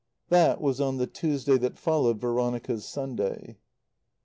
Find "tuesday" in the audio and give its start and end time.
1.05-1.59